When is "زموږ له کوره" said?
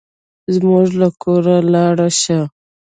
0.55-1.57